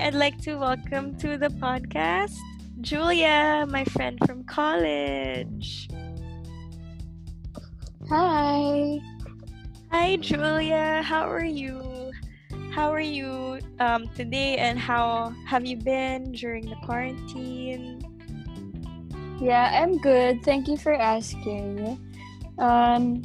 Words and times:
I'd 0.00 0.14
like 0.14 0.40
to 0.48 0.56
welcome 0.56 1.14
to 1.18 1.36
the 1.36 1.48
podcast 1.48 2.38
Julia, 2.80 3.66
my 3.68 3.84
friend 3.84 4.18
from 4.24 4.44
college. 4.44 5.90
Hi. 8.08 8.98
Hi, 9.92 10.16
Julia. 10.16 11.02
How 11.04 11.28
are 11.28 11.44
you? 11.44 12.12
How 12.72 12.90
are 12.90 13.04
you 13.04 13.60
um, 13.78 14.08
today, 14.16 14.56
and 14.56 14.78
how 14.78 15.34
have 15.44 15.66
you 15.66 15.76
been 15.76 16.32
during 16.32 16.70
the 16.70 16.76
quarantine? 16.86 18.00
Yeah, 19.38 19.82
I'm 19.84 19.98
good. 19.98 20.42
Thank 20.42 20.66
you 20.66 20.78
for 20.78 20.94
asking. 20.94 22.00
Um, 22.56 23.20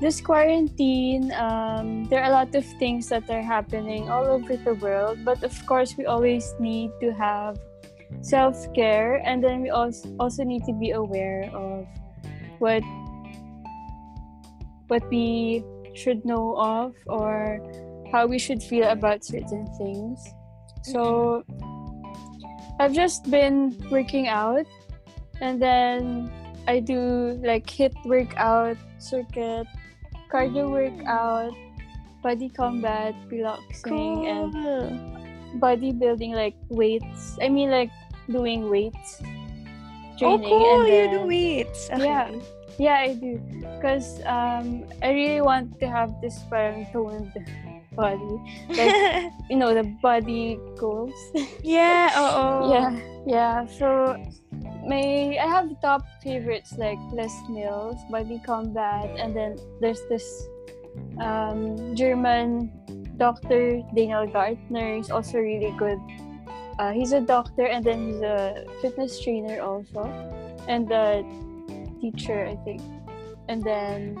this 0.00 0.20
quarantine, 0.20 1.32
um, 1.32 2.04
there 2.04 2.20
are 2.20 2.28
a 2.28 2.34
lot 2.34 2.54
of 2.54 2.64
things 2.78 3.08
that 3.08 3.28
are 3.30 3.42
happening 3.42 4.10
all 4.10 4.26
over 4.26 4.56
the 4.56 4.74
world, 4.74 5.24
but 5.24 5.42
of 5.42 5.54
course, 5.66 5.96
we 5.96 6.04
always 6.04 6.54
need 6.60 6.90
to 7.00 7.12
have 7.12 7.56
self 8.20 8.72
care, 8.74 9.22
and 9.24 9.42
then 9.42 9.62
we 9.62 9.70
also 9.70 10.14
also 10.20 10.44
need 10.44 10.64
to 10.64 10.72
be 10.72 10.90
aware 10.90 11.48
of 11.54 11.88
what 12.58 12.84
what 14.88 15.02
we 15.08 15.64
should 15.94 16.24
know 16.24 16.54
of 16.60 16.94
or 17.06 17.58
how 18.12 18.26
we 18.26 18.38
should 18.38 18.62
feel 18.62 18.88
about 18.88 19.24
certain 19.24 19.66
things. 19.80 20.20
So, 20.84 21.42
I've 22.78 22.92
just 22.92 23.30
been 23.30 23.74
working 23.90 24.28
out, 24.28 24.68
and 25.40 25.60
then 25.60 26.30
I 26.68 26.80
do 26.80 27.40
like 27.42 27.66
HIIT 27.66 27.96
workout 28.04 28.76
circuit 28.98 29.66
cardio 30.30 30.70
workout, 30.70 31.54
body 32.22 32.48
combat, 32.48 33.14
piloxing, 33.30 34.26
and 34.26 34.52
bodybuilding 35.60 36.34
like 36.34 36.56
weights. 36.68 37.38
I 37.40 37.48
mean 37.48 37.70
like 37.70 37.90
doing 38.30 38.68
weights. 38.68 39.22
training. 40.18 40.44
Oh, 40.44 40.48
cool! 40.48 40.80
and 40.80 40.88
you 40.88 41.18
do 41.18 41.26
weights. 41.26 41.88
Yeah. 41.90 42.30
Okay. 42.30 42.42
Yeah, 42.78 43.08
I 43.08 43.14
do. 43.14 43.40
Because 43.76 44.20
um, 44.28 44.84
I 45.02 45.12
really 45.12 45.40
want 45.40 45.80
to 45.80 45.88
have 45.88 46.12
this 46.20 46.36
parang 46.50 46.84
toned 46.92 47.32
body. 47.96 48.36
Like, 48.68 49.32
you 49.50 49.56
know, 49.56 49.72
the 49.72 49.84
body 50.04 50.60
goals. 50.76 51.16
yeah. 51.64 52.12
Oh. 52.14 52.68
Yeah, 52.72 53.00
yeah. 53.26 53.66
So 53.66 54.16
may 54.86 55.38
I 55.38 55.46
have 55.46 55.68
top 55.80 56.06
favorites 56.22 56.78
like 56.78 56.98
Les 57.12 57.32
Mills, 57.50 57.98
Body 58.10 58.40
Combat, 58.44 59.10
and 59.18 59.34
then 59.34 59.58
there's 59.80 60.00
this 60.08 60.24
um, 61.20 61.94
German 61.94 62.70
doctor 63.16 63.82
Daniel 63.94 64.26
Gartner. 64.26 64.96
He's 64.96 65.10
also 65.10 65.38
really 65.38 65.74
good. 65.76 65.98
Uh, 66.78 66.92
he's 66.92 67.12
a 67.12 67.20
doctor 67.20 67.66
and 67.66 67.84
then 67.84 68.06
he's 68.06 68.20
a 68.20 68.64
fitness 68.80 69.20
trainer 69.20 69.60
also, 69.60 70.04
and 70.68 70.90
a 70.92 71.24
teacher 72.00 72.46
I 72.46 72.56
think. 72.64 72.82
And 73.48 73.62
then 73.62 74.18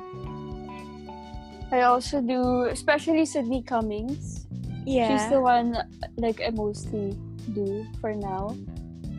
I 1.70 1.82
also 1.82 2.20
do, 2.20 2.64
especially 2.64 3.26
Sydney 3.26 3.62
Cummings. 3.62 4.46
Yeah. 4.86 5.10
She's 5.10 5.28
the 5.30 5.40
one 5.40 5.76
like 6.16 6.40
I 6.40 6.50
mostly 6.50 7.18
do 7.52 7.84
for 8.00 8.14
now. 8.14 8.56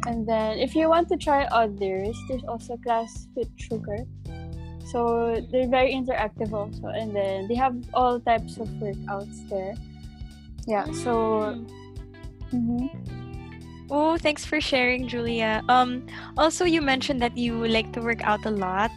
And 0.05 0.27
then 0.27 0.59
if 0.59 0.75
you 0.75 0.89
want 0.89 1.09
to 1.09 1.17
try 1.17 1.43
others, 1.45 2.15
there's 2.29 2.43
also 2.47 2.77
Class 2.77 3.27
FitSugar. 3.35 4.05
So 4.87 5.41
they're 5.51 5.67
very 5.67 5.91
interactive 5.91 6.53
also. 6.53 6.87
And 6.87 7.15
then 7.15 7.47
they 7.47 7.55
have 7.55 7.75
all 7.93 8.19
types 8.19 8.57
of 8.57 8.67
workouts 8.79 9.49
there. 9.49 9.75
Yeah, 10.67 10.85
so 10.91 11.55
mhm. 12.53 12.87
Oh, 13.89 14.17
thanks 14.17 14.43
for 14.43 14.59
sharing, 14.59 15.07
Julia. 15.07 15.63
Um, 15.69 16.03
also, 16.37 16.65
you 16.65 16.81
mentioned 16.81 17.21
that 17.21 17.37
you 17.37 17.55
like 17.67 17.93
to 17.93 18.01
work 18.01 18.19
out 18.23 18.45
a 18.45 18.51
lot. 18.51 18.91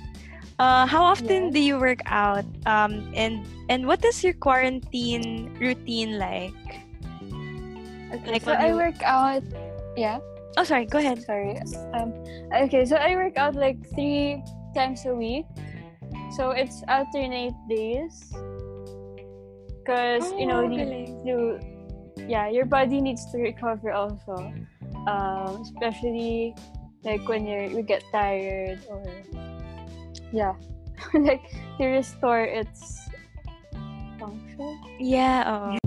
Uh, 0.58 0.84
how 0.86 1.02
often 1.02 1.48
Yes. 1.48 1.54
do 1.54 1.60
you 1.60 1.78
work 1.78 2.02
out? 2.06 2.44
Um, 2.66 3.06
and 3.14 3.46
and 3.70 3.86
what 3.86 4.04
is 4.04 4.22
your 4.22 4.34
quarantine 4.34 5.54
routine 5.62 6.18
like? 6.18 6.54
okay, 8.12 8.30
Like 8.30 8.42
so 8.42 8.50
when 8.52 8.60
I 8.60 8.74
work 8.74 8.98
out 9.02 9.42
yeah. 9.96 10.18
Oh, 10.56 10.64
sorry. 10.64 10.86
Go 10.86 10.98
ahead. 10.98 11.22
Sorry. 11.22 11.58
Um 11.94 12.12
okay, 12.52 12.84
so 12.84 12.96
I 12.96 13.14
work 13.14 13.36
out 13.36 13.54
like 13.54 13.78
three 13.94 14.42
times 14.74 15.06
a 15.06 15.14
week. 15.14 15.46
So 16.36 16.50
it's 16.50 16.82
alternate 16.88 17.54
days. 17.68 18.32
Cause 19.86 20.30
you 20.38 20.46
know, 20.46 20.66
Oh, 20.66 21.24
you 21.24 21.58
yeah, 22.28 22.48
your 22.48 22.66
body 22.66 23.00
needs 23.00 23.30
to 23.32 23.38
recover 23.38 23.92
also. 23.92 24.36
Um, 25.06 25.62
especially 25.62 26.54
like 27.04 27.26
when 27.26 27.46
you're 27.46 27.64
you 27.64 27.82
get 27.82 28.04
tired 28.12 28.78
or 28.88 29.02
yeah. 30.32 30.54
like 31.14 31.42
to 31.78 31.86
restore 31.86 32.44
its 32.44 33.08
function. 34.18 34.78
Yeah. 35.00 35.72
Oh. 35.74 35.79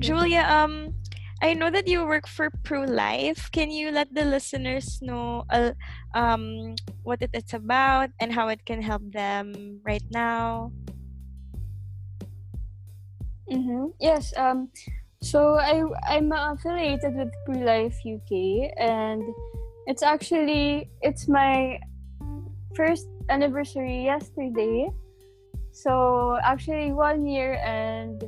Julia, 0.00 0.48
um, 0.48 0.96
I 1.42 1.52
know 1.52 1.70
that 1.70 1.86
you 1.86 2.06
work 2.08 2.26
for 2.26 2.50
Pru 2.64 2.88
Life. 2.88 3.52
Can 3.52 3.70
you 3.70 3.92
let 3.92 4.12
the 4.12 4.24
listeners 4.24 4.98
know 5.02 5.44
uh, 5.50 5.72
um, 6.14 6.74
what 7.02 7.20
it, 7.20 7.30
it's 7.32 7.52
about 7.52 8.08
and 8.18 8.32
how 8.32 8.48
it 8.48 8.64
can 8.64 8.80
help 8.80 9.02
them 9.12 9.80
right 9.84 10.04
now? 10.10 10.72
Mm-hmm. 13.52 13.92
Yes. 14.00 14.32
Um. 14.36 14.68
So 15.20 15.60
I 15.60 15.84
I'm 16.08 16.32
affiliated 16.32 17.16
with 17.16 17.28
Pru 17.44 17.60
Life 17.60 18.00
UK, 18.00 18.72
and 18.80 19.20
it's 19.86 20.02
actually 20.02 20.88
it's 21.02 21.28
my 21.28 21.76
first 22.74 23.08
anniversary 23.28 24.04
yesterday. 24.04 24.88
So 25.72 26.38
actually 26.42 26.92
one 26.92 27.26
year 27.26 27.60
and 27.60 28.24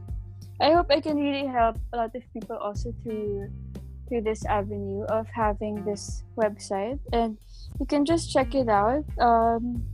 I 0.62 0.72
hope 0.72 0.92
I 0.92 1.02
can 1.02 1.18
really 1.18 1.48
help 1.48 1.78
a 1.94 1.98
lot 1.98 2.16
of 2.16 2.24
people 2.32 2.56
also 2.58 2.94
through 3.04 3.50
through 4.12 4.28
this 4.28 4.44
avenue 4.46 5.08
of 5.08 5.26
having 5.32 5.86
this 5.88 6.24
website, 6.36 7.00
and 7.14 7.38
you 7.80 7.86
can 7.86 8.04
just 8.04 8.28
check 8.28 8.54
it 8.54 8.68
out. 8.68 9.08
Um, 9.24 9.88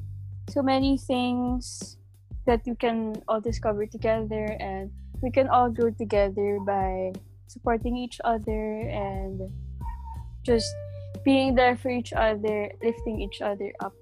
so 0.50 0.64
many 0.64 0.98
things 0.98 1.98
that 2.48 2.66
you 2.66 2.74
can 2.74 3.22
all 3.28 3.40
discover 3.40 3.86
together, 3.86 4.58
and 4.60 4.90
we 5.22 5.30
can 5.30 5.48
all 5.50 5.69
grow 5.69 5.92
together 5.92 6.58
by 6.66 7.14
supporting 7.46 7.96
each 7.96 8.18
other 8.25 8.90
and 8.90 9.54
just 10.42 10.66
being 11.24 11.54
there 11.54 11.78
for 11.78 11.90
each 11.90 12.12
other, 12.12 12.72
lifting 12.81 13.22
each 13.22 13.42
other 13.42 13.72
up, 13.86 13.94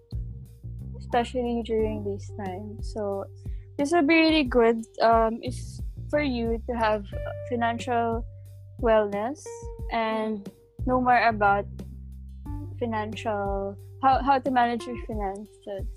especially 0.97 1.61
during 1.65 2.05
these 2.07 2.31
times. 2.39 2.93
So 2.93 3.25
this 3.77 3.91
will 3.91 4.07
be 4.07 4.15
really 4.15 4.47
good 4.47 4.79
um, 5.01 5.39
if 5.41 5.59
for 6.09 6.21
you 6.21 6.61
to 6.69 6.73
have 6.77 7.03
financial 7.49 8.23
wellness 8.79 9.43
and 9.91 10.49
know 10.85 11.01
more 11.01 11.27
about 11.27 11.65
financial 12.79 13.77
how, 14.03 14.21
how 14.21 14.37
to 14.39 14.51
manage 14.51 14.85
your 14.85 14.97
finances 15.07 15.87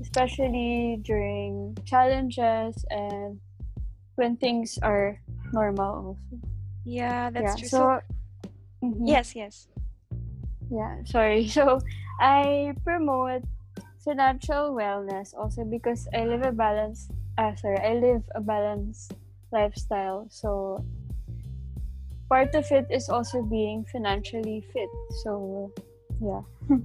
especially 0.00 0.98
during 1.02 1.76
challenges 1.84 2.84
and 2.90 3.40
when 4.16 4.36
things 4.36 4.78
are 4.82 5.20
normal 5.52 6.16
also 6.16 6.36
Yeah, 6.84 7.30
that's 7.30 7.42
yeah 7.42 7.56
true. 7.56 7.68
so, 7.68 8.00
So, 8.00 8.00
mhm. 8.84 9.06
yes, 9.08 9.34
yes. 9.34 9.68
Yeah, 10.70 11.02
sorry. 11.04 11.46
So 11.56 11.78
I 12.20 12.72
promote 12.84 13.42
financial 14.04 14.70
wellness 14.74 15.34
also 15.34 15.64
because 15.64 16.06
I 16.14 16.24
live 16.24 16.42
a 16.46 16.52
balanced 16.52 17.10
uh, 17.38 17.54
sorry, 17.56 17.78
I 17.78 17.94
live 17.94 18.22
a 18.34 18.40
balanced 18.40 19.12
lifestyle. 19.52 20.26
So 20.30 20.84
part 22.28 22.54
of 22.54 22.66
it 22.70 22.86
is 22.90 23.08
also 23.08 23.42
being 23.42 23.84
financially 23.90 24.64
fit. 24.72 24.90
So 25.22 25.72
yeah. 26.20 26.42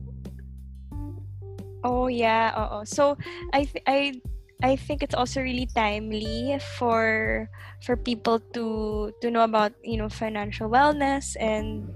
Oh 1.83 2.07
yeah, 2.07 2.53
oo. 2.53 2.85
So 2.85 3.17
I 3.53 3.65
th- 3.65 3.85
I 3.89 4.21
I 4.61 4.77
think 4.77 5.01
it's 5.01 5.17
also 5.17 5.41
really 5.41 5.65
timely 5.73 6.61
for 6.77 7.49
for 7.81 7.97
people 7.97 8.37
to 8.53 9.09
to 9.17 9.27
know 9.33 9.41
about, 9.41 9.73
you 9.81 9.97
know, 9.97 10.09
financial 10.09 10.69
wellness 10.69 11.33
and 11.41 11.89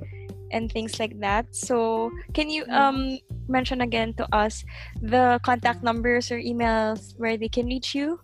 and 0.50 0.72
things 0.74 0.98
like 0.98 1.14
that. 1.22 1.54
So, 1.54 2.10
can 2.34 2.50
you 2.50 2.66
um 2.74 3.22
mention 3.46 3.86
again 3.86 4.18
to 4.18 4.26
us 4.34 4.66
the 5.06 5.38
contact 5.46 5.86
numbers 5.86 6.34
or 6.34 6.42
emails 6.42 7.14
where 7.22 7.38
they 7.38 7.50
can 7.50 7.70
reach 7.70 7.94
you? 7.94 8.18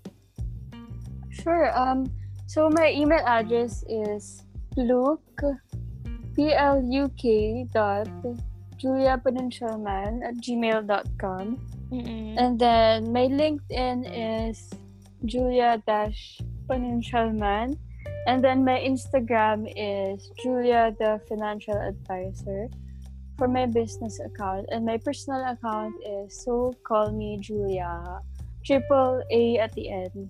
Sure. 1.30 1.70
Um 1.78 2.10
so 2.50 2.74
my 2.74 2.90
email 2.90 3.22
address 3.22 3.86
is 3.86 4.42
luke 4.78 5.44
p 6.36 6.54
l 6.54 6.82
u 6.82 7.10
k 7.18 7.68
dot 7.74 8.08
Julia 8.82 9.22
Peninshalman 9.22 10.26
at 10.26 10.42
gmail.com. 10.42 11.62
Mm-mm. 11.94 12.34
And 12.34 12.58
then 12.58 13.14
my 13.14 13.30
LinkedIn 13.30 14.10
is 14.10 14.74
Julia 15.26 15.78
Dash 15.86 16.42
Peninshalman. 16.66 17.78
And 18.26 18.44
then 18.44 18.66
my 18.66 18.82
Instagram 18.82 19.70
is 19.78 20.32
Julia 20.42 20.96
the 20.98 21.22
Financial 21.30 21.78
Advisor 21.78 22.70
for 23.38 23.48
my 23.48 23.66
business 23.66 24.18
account. 24.18 24.66
And 24.74 24.86
my 24.86 24.98
personal 24.98 25.46
account 25.46 25.94
is 26.02 26.34
So 26.42 26.74
Call 26.82 27.12
Me 27.12 27.38
Julia. 27.38 28.22
Triple 28.66 29.22
A 29.30 29.58
at 29.58 29.74
the 29.74 29.90
end. 29.90 30.26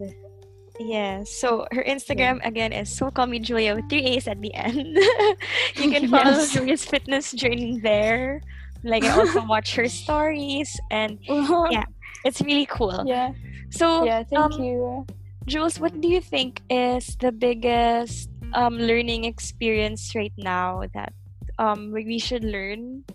Yes. 0.81 1.29
So 1.37 1.67
her 1.71 1.83
Instagram 1.83 2.41
again 2.45 2.73
is 2.73 2.89
so 2.89 3.11
call 3.11 3.27
me 3.27 3.39
Julia 3.39 3.75
with 3.75 3.89
three 3.89 4.03
A's 4.17 4.27
at 4.27 4.41
the 4.41 4.53
end. 4.55 4.97
you 5.77 5.91
can 5.93 6.07
follow 6.13 6.41
Yes. 6.41 6.53
Julia's 6.53 6.85
fitness 6.85 7.31
journey 7.31 7.79
there. 7.79 8.41
Like 8.83 9.03
I 9.03 9.13
also 9.13 9.45
watch 9.51 9.75
her 9.75 9.87
stories 9.87 10.73
and 10.89 11.19
Yeah. 11.21 11.85
it's 12.25 12.41
really 12.41 12.65
cool. 12.65 13.03
yeah. 13.05 13.33
So 13.69 14.03
Yeah, 14.05 14.23
thank 14.23 14.53
um, 14.55 14.61
you. 14.61 15.05
Jules, 15.45 15.79
what 15.79 15.93
do 16.01 16.07
you 16.07 16.21
think 16.21 16.61
is 16.69 17.15
the 17.17 17.31
biggest 17.31 18.29
um, 18.53 18.77
learning 18.77 19.25
experience 19.25 20.13
right 20.15 20.33
now 20.37 20.83
that 20.93 21.13
um, 21.59 21.91
we 21.91 22.05
we 22.05 22.19
should 22.19 22.43
learn 22.43 23.05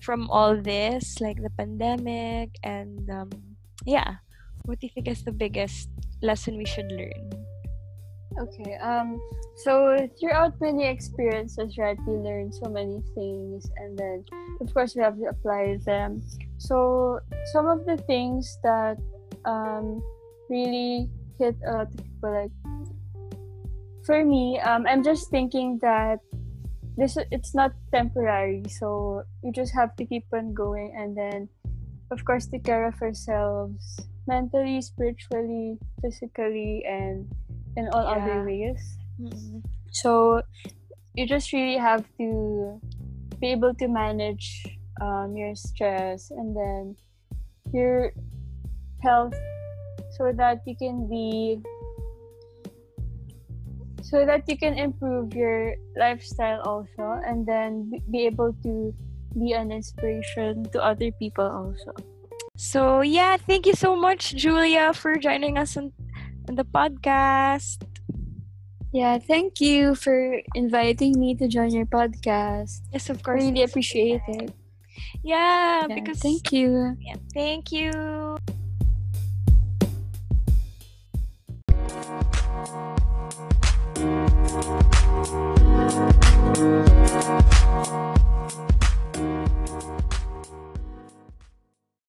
from 0.00 0.28
all 0.28 0.56
this, 0.60 1.20
like 1.20 1.40
the 1.40 1.48
pandemic, 1.56 2.52
and 2.62 3.08
um, 3.08 3.30
yeah, 3.88 4.20
what 4.68 4.76
do 4.80 4.86
you 4.86 4.92
think 4.92 5.08
is 5.08 5.24
the 5.24 5.32
biggest 5.32 5.88
lesson 6.24 6.56
we 6.56 6.64
should 6.64 6.90
learn? 6.90 7.30
Okay. 8.40 8.74
Um. 8.82 9.20
So 9.62 9.94
throughout 10.18 10.58
many 10.60 10.88
experiences, 10.88 11.78
right, 11.78 11.98
we 12.06 12.18
learn 12.18 12.50
so 12.50 12.66
many 12.66 12.98
things, 13.14 13.70
and 13.76 13.94
then 13.94 14.24
of 14.60 14.74
course 14.74 14.96
we 14.96 15.02
have 15.02 15.14
to 15.18 15.30
apply 15.30 15.78
them. 15.86 16.18
So 16.58 17.20
some 17.52 17.68
of 17.68 17.86
the 17.86 17.96
things 18.10 18.58
that 18.64 18.98
um 19.44 20.02
really 20.50 21.08
hit 21.38 21.54
a 21.62 21.70
lot 21.78 21.86
of 21.86 21.96
people, 21.96 22.32
like 22.34 22.54
for 24.02 24.24
me, 24.24 24.58
um, 24.60 24.86
I'm 24.86 25.04
just 25.04 25.30
thinking 25.30 25.78
that 25.82 26.18
this 26.96 27.16
it's 27.30 27.54
not 27.54 27.70
temporary. 27.94 28.66
So 28.66 29.22
you 29.44 29.52
just 29.52 29.72
have 29.74 29.94
to 29.96 30.04
keep 30.04 30.26
on 30.34 30.54
going, 30.54 30.90
and 30.98 31.14
then 31.14 31.48
of 32.10 32.24
course 32.24 32.50
take 32.50 32.64
care 32.64 32.86
of 32.90 32.98
ourselves 33.00 34.02
mentally, 34.26 34.80
spiritually, 34.80 35.78
physically, 36.02 36.84
and 36.86 37.28
in 37.76 37.88
all 37.92 38.04
Yeah. 38.04 38.16
other 38.16 38.36
ways. 38.44 38.80
Mm-mm. 39.20 39.62
So 39.92 40.42
you 41.14 41.26
just 41.26 41.52
really 41.52 41.78
have 41.78 42.04
to 42.18 42.80
be 43.38 43.52
able 43.52 43.74
to 43.74 43.86
manage 43.88 44.66
um, 45.00 45.36
your 45.36 45.54
stress 45.54 46.30
and 46.30 46.54
then 46.56 46.96
your 47.72 48.12
health 49.02 49.34
so 50.16 50.32
that 50.32 50.62
you 50.66 50.74
can 50.76 51.08
be 51.08 51.58
so 54.02 54.26
that 54.26 54.44
you 54.46 54.56
can 54.56 54.76
improve 54.78 55.34
your 55.34 55.74
lifestyle 55.96 56.60
also 56.62 57.18
and 57.26 57.46
then 57.46 57.90
be 58.10 58.26
able 58.26 58.52
to 58.62 58.94
be 59.34 59.52
an 59.52 59.72
inspiration 59.72 60.62
to 60.70 60.78
other 60.78 61.10
people 61.18 61.44
also 61.44 61.90
so, 62.56 63.00
yeah, 63.00 63.36
thank 63.36 63.66
you 63.66 63.74
so 63.74 63.96
much, 63.96 64.36
Julia, 64.36 64.94
for 64.94 65.16
joining 65.16 65.58
us 65.58 65.76
on, 65.76 65.92
on 66.48 66.54
the 66.54 66.64
podcast. 66.64 67.82
Yeah, 68.92 69.18
thank 69.18 69.60
you 69.60 69.96
for 69.96 70.40
inviting 70.54 71.18
me 71.18 71.34
to 71.34 71.48
join 71.48 71.74
your 71.74 71.86
podcast. 71.86 72.82
Yes, 72.92 73.10
of 73.10 73.24
course. 73.24 73.42
I 73.42 73.46
really 73.46 73.64
appreciate 73.64 74.22
it. 74.28 74.54
Yeah, 75.24 75.86
yeah 75.88 75.94
because 75.94 76.20
thank 76.20 76.52
you. 76.52 76.96
Yeah, 77.00 77.16
thank 77.34 77.72
you. 77.72 78.38